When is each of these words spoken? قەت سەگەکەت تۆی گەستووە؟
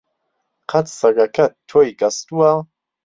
قەت 0.71 0.87
سەگەکەت 0.99 1.53
تۆی 1.69 1.89
گەستووە؟ 1.99 2.51